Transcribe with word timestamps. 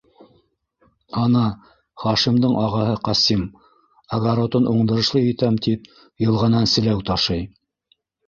Ана, 1.23 1.41
Хашимдың 2.03 2.55
ағаһы 2.61 2.95
Ҡасим, 3.09 3.43
огоротын 4.19 4.67
уңдырышлы 4.73 5.23
итәм 5.33 5.59
тип 5.69 5.85
йылғанан 6.27 6.67
селәү 6.75 7.07
ташый. 7.11 7.47